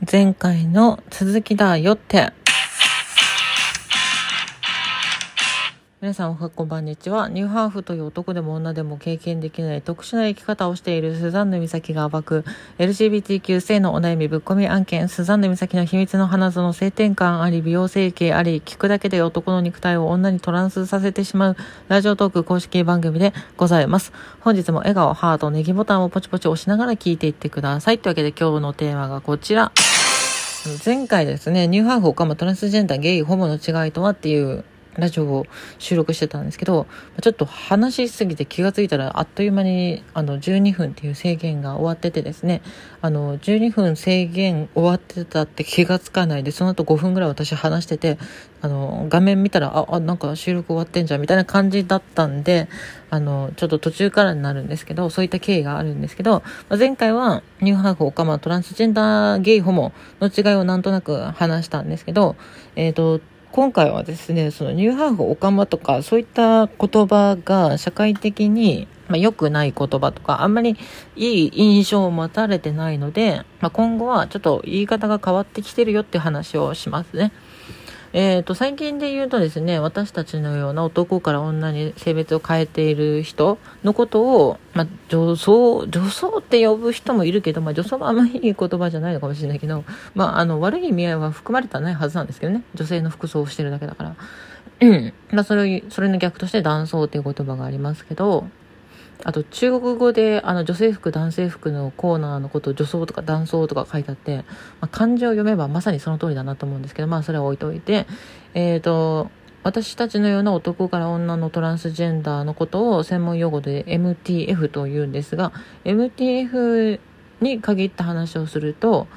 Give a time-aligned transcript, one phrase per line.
[0.00, 2.32] 前回の続きだよって。
[6.00, 7.28] 皆さんおはこんばんにちは。
[7.28, 12.44] ニューハーフという男でも女でも経験できない特殊な生き方をしているスザンヌ美咲が暴く
[12.78, 21.56] LGBTQ 性のお悩みぶっ込み案件スザンヌ美咲の秘密の花園性転換あり美容整形あり聞くだけで男の肉体を女にトランスさせてしまう
[21.88, 24.12] ラジオトーク公式番組でございます。
[24.38, 27.98] 本日も笑顔、ハート、ネギボタンをポチポチ押しながら聞いていってください。
[27.98, 29.72] というわけで今日のテーマがこちら。
[30.86, 34.64] 前回ですね、ニューハーフオカマトランスジェンダー、ゲイ、ホモの違いとはっていう
[34.96, 35.46] ラジオを
[35.78, 36.86] 収録してたんですけど、
[37.22, 42.62] ちょっと話しすぎて気がついたらあっという間にあの12分っていう制限が終わっててですね、
[43.00, 48.18] あの12分制限終わってたって気がつかないで、その後5分ぐらい私話してて、
[48.60, 52.68] あの画面見たら、あ、あなんか収録終わってんじゃんみたいな感じだったんで、
[53.10, 62.36] あの、ちょっと途中からになるんですけど、そういった経緯があるんですけど、前回はニューハーフオカマトランスジェンダーゲイホモの違いをなんとなく話したんですけど、
[62.74, 63.20] えっ、と、
[63.52, 70.76] 今回はですね、そのニューハーフオカマとかそういった言葉が社会的にまあ、良くない言葉とか、あんまり
[71.16, 77.32] いい印象を持たれてないので、まあ、今後はちょっと言い方が変わってきてるよって話をしますね。
[78.12, 89.84] えー、と最近で言うとですね私たちのような男から女に性別を変えている人のことを、まあ、女装女装って呼ぶ人もいるけど、まあ、女装はあんまりいい言葉じゃないのかもしれないけど、
[90.14, 94.16] まあ、あの悪い意味合いは含まれてはないはずなんですけどね女性の服装をしてるだけだから。
[94.80, 98.46] うんまあ、それそれの逆として男装っていう言葉がありますけど
[99.24, 104.44] あと中国語であの女性服男性服のコーナーのことを女装とか男装とか書いてあって、ま
[104.82, 108.06] あ、漢字を読めばまさにその通りだなと思うんですけどまあそれは置いといて
[108.54, 109.30] えっ、ー、と
[109.64, 115.52] 私たちのような男から女のトランスジェンダーのことを専門用語で MTF というんですが
[115.84, 117.00] MTF
[117.40, 119.08] に限った話をすると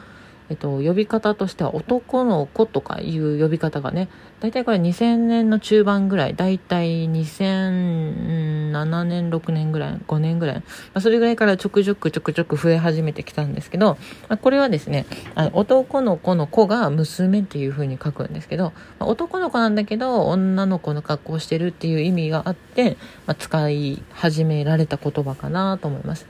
[0.52, 4.10] えっと、呼び方としては男の子とかいう呼び方がね、
[4.42, 10.64] 大体これ2000年の中盤ぐらい、大体2007年、6年ぐらい、5年ぐらい、ま
[10.96, 13.98] あ、それぐらいからちょくちょくちょくちょく増え始めてきたんですけど、
[14.28, 26.28] まあ、これはですね、あの男の子の子が娘っていう風に書くんですけど、まあ、男の子なんだけど、女の子の格好をしてるっていう意味があって、まあ、使い始められた言葉かなと思います。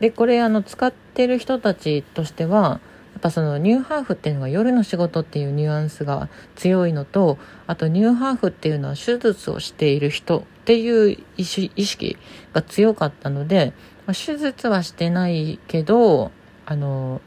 [0.00, 2.80] で、これあの使ってる人たちとしては、
[3.18, 7.36] っぱそのニューハーフっていうのが夜の仕事っていうニュアンスが強いのと
[7.66, 12.16] あとニューハーフっていうのは手術をしている人っていう意識
[12.52, 13.74] が強かったので、
[14.06, 16.30] まあ、手術はしてないけど
[16.64, 17.20] あの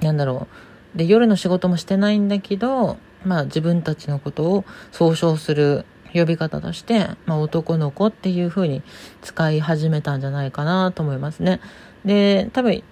[0.00, 0.48] なんだろ
[0.94, 5.84] うで夜の仕事もしてないんだけど、まあ、自分たちのことを総称する
[6.14, 8.82] 呼び方として、まあ、男の子っていう風に
[9.22, 11.60] 使い始めたんじゃないかなと思いますね。
[12.04, 12.82] で多分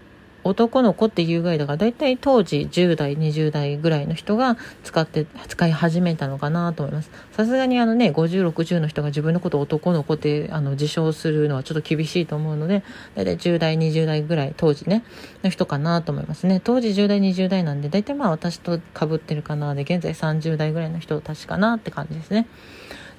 [0.45, 7.11] 男の子っていうぐらいだから大体当時10代20代ぐらいの人が使って使い始めたのかなと思います。
[7.33, 12.83] さすがにあのね5060の人が自分のことを男の子ってあの自称するのはちょっと厳しいと思うので
[13.15, 15.05] 大体10代20代ぐらい当時ね
[15.43, 16.61] の人かなと思いますね。
[16.63, 22.47] 当時10代20代なんで大体まあ私と被ってるかなで現在30代ぐらいの人たちかなって感じですね。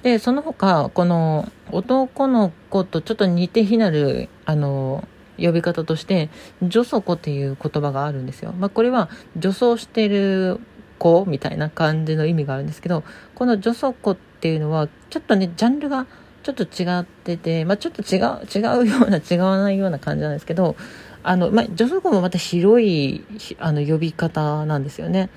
[0.02, 5.06] でその他この男の子とちょっと似て非なるあの
[5.38, 6.30] 呼び方として
[6.62, 8.52] 女祖子っていう言葉があるんですよ。
[8.52, 10.60] まあ、これは女装してる
[10.98, 13.02] 子みたいな感じの意味があるんですけど
[13.34, 16.06] この女祖子っていうのはちょっとねジャンルが
[16.42, 20.76] ちょっと違ってて、まあ、ちょっと違う違うような違わないような感じなんですけど
[21.22, 23.24] あの、まあ、女祖子もまた広い
[23.58, 25.30] あの呼び方なんですよね。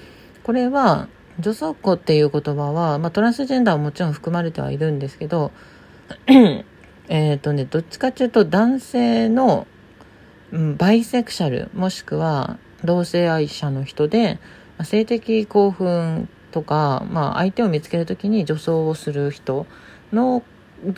[0.44, 1.08] これは
[1.40, 5.52] 女祖子っていう言葉は、まあ、トランスジェンダーはもちろん含まれてはいるんですけど
[7.10, 9.68] えっとねどっちかっていうと男性の
[10.52, 14.40] うん、バイセクシャルもしくは同性愛者の人で
[14.84, 19.66] 性的興奮とか、まあ、相手を見つけるときに女装をする人
[20.12, 20.44] の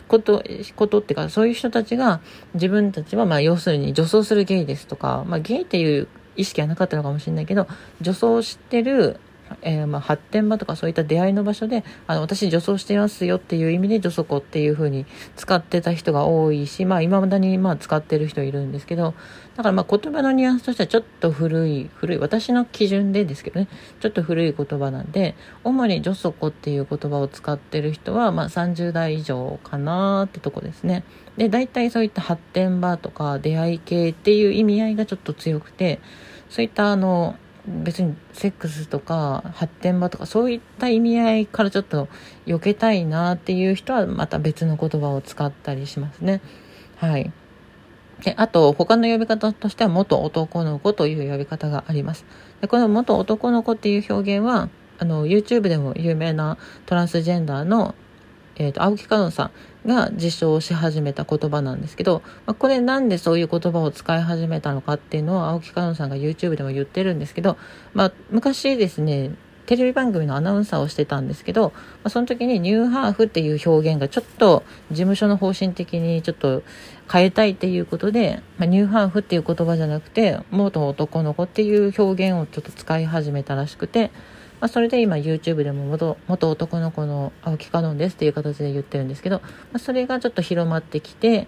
[0.08, 0.42] こと
[0.76, 2.20] ことっていうかそういう人たちが
[2.54, 7.66] 自分たちはまあ要するに女装するゲイですとか、まあ、ゲイっていう意識はなかったのかもしれないけど
[8.00, 9.18] 女装してる
[9.62, 15.06] えー、まあ発展場とかそういった出会いの場所であの私女装してますよっていう意味で女装子っていう風に
[15.36, 19.14] 使ってた人が多いしまあ今だにまあ使ってる人いるんですけど
[19.56, 23.68] だからまあ言葉のニュアンスとしてはちょっと古い古い私の基準でですけどね
[24.00, 25.34] ちょっと古い言葉なんで
[25.64, 31.04] 主に女装子っていう言葉を使ってる人はまあ30代以上かなってとこですね。
[31.36, 36.00] で大体そういった発展場とか出会い系っていう意味合いがちょっと強くて
[36.50, 37.36] そういったあの
[37.84, 42.08] 別にセックスとか発展場とかそういった意味合いからちょっと
[42.46, 46.40] 避けたいなっていう人はまた別の言葉を使ったりしますね。
[46.96, 47.32] はい。
[48.22, 52.24] であと他の呼び方としては元男の子という呼び方があります
[52.60, 54.68] でこの元男の子っていう表現は
[54.98, 57.94] あの YouTube でも有名なトランスジェンダーの、
[58.58, 59.50] えーと、青木かのさ
[59.84, 67.56] んが実証し始めた言葉なんですけど、まあ、これなんでそういう言葉を使い始めたのかっていうのは青木かのさんが YouTube でも言ってるんですけど、
[67.94, 69.30] まあ、昔ですね
[69.66, 71.74] テレビ番組のアナウンサーをしてたんですけど、ま
[72.04, 76.62] あ、その時にニューハーフっていう表現がちょっと事務所の方針的にちょっと
[77.12, 84.10] 変えたいっていうことで、まあ、ニューハーフっていう言葉じゃなくて元男の子っていう表現をちょっと使い始めたらしくて、
[84.60, 91.46] まあ、それで今 YouTube でも元元男の子の青木かのんですっていう形で言ってるんですけど、まあ、それがちょっと広まってきて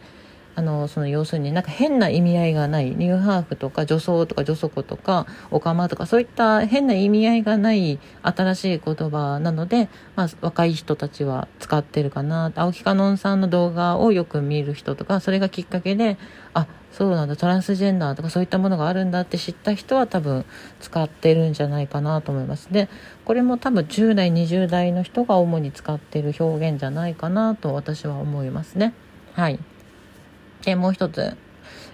[0.57, 12.53] あのその要するになんか変な意味合いがないニューハーフとか女装とか女底とかオカマとかそういった変な意味合いがない新しい言葉なので、まあ、若い人たちは使ってるかな。
[12.55, 16.19] 青木かのんさんの動画をよく見る人とかそれがきっかけで
[16.53, 20.45] あそうなんだトランスジェンダーとかそういったものがあるんだって知った人は多分
[20.81, 22.73] 使ってるんじゃないかなと思います。
[22.73, 22.89] で
[23.25, 28.93] これも多分10代20代の人が主に使ってる表現じゃないかなと私は思いますね。
[29.35, 29.59] はい。
[30.67, 31.37] えもう一つ。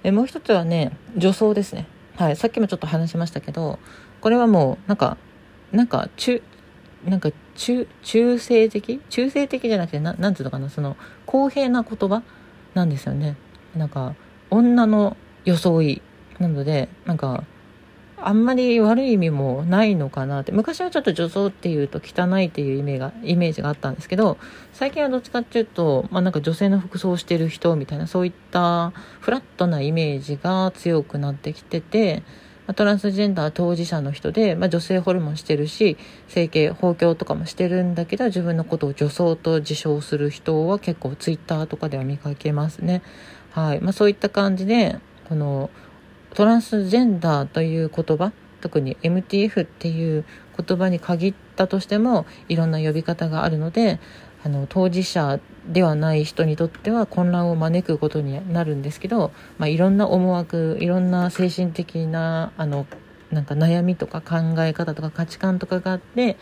[0.03, 1.87] えもう一つはね女装ですね。
[2.17, 3.79] はいさっきもちょっと話しましたけど
[4.21, 5.17] これはもうなんか
[5.73, 6.43] なんか中
[7.05, 9.01] なんか中中性的？
[9.11, 10.71] 中性的じゃなくてななんていうのかな？
[10.71, 10.97] その
[11.27, 12.23] 公平な言葉？
[12.75, 13.37] なんですよね。
[13.75, 14.15] なんか
[14.51, 16.03] 女の装い
[16.39, 17.45] なのでなんか
[18.19, 24.39] あんまり悪い意味もないのかなって昔はちょっと女装っていうと汚いっていうイメージがイメージがあったんですけど
[24.73, 28.91] 最近はどっちかっていうと、まあ、なんか女性の服装をしてる人みたいなそういった
[29.21, 32.23] フラットなイメージが強くなってきてて、
[32.75, 35.97] トランスジェンダー当事者の人で、まあ、女性ホルモンしてるし
[36.27, 43.03] 整形包協とかもしてるんだけど自分のことを女装と自称する人は結構ツイッターとかでは見かけますね。
[43.53, 44.99] はいまあ、そういった感じで
[45.29, 45.71] この
[46.37, 48.31] トランスジェンダーという言葉
[48.61, 50.27] 特に MTF っていう
[50.59, 54.01] 言葉に限ったとしてもいろんな呼び方があるので
[54.45, 62.87] あの当事者ではない人にとっては混乱を招くことになるんですけど、まあ、いろんな思惑いろんな精神的なあの
[63.31, 66.37] なんか悩みとか考え方とか価値観とかがあって、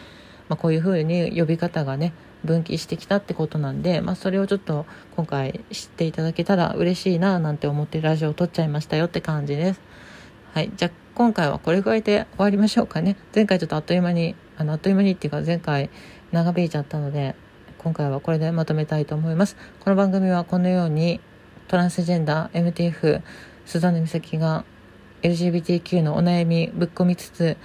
[0.49, 2.13] まあ、こういうふうに呼び方がね
[2.45, 4.87] 分岐してきたってことなんで、まあ、それをちょっと
[5.17, 9.81] 今回知っていただけたら嬉しいななんて思ってラジオを撮っちゃいましたよって感じです。
[10.53, 10.71] はい。
[10.77, 13.17] じゃあ今回はこれぐらいで終わりましょうかね。
[13.35, 15.91] 前回ちょっとあっという間に、あの、あっという間にっていうか前回
[16.33, 17.35] 長引いちゃったので、
[17.79, 19.57] 今回はこれでまとめたいと思います。
[19.81, 21.21] この番組はこのように
[21.69, 23.23] トランスジェンダー、MTF、
[23.65, 24.65] スザンヌ美咲が
[25.23, 27.57] LGBTQ のお悩みぶっ込みつつ、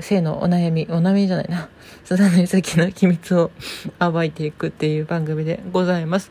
[0.00, 1.68] 性のお悩み、お悩みじゃないな、
[2.04, 3.50] スザンヌ美咲の秘密を
[3.98, 6.30] 暴いていくっていう番組でございます。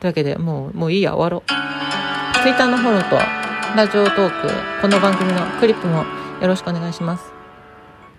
[0.00, 2.42] というわけで、もう、もういいや、終わろう。
[2.42, 3.16] Twitter のフォローと、
[3.76, 4.48] ラジオトーク、
[4.80, 6.04] この番組のクリップも
[6.40, 7.37] よろしくお願いします。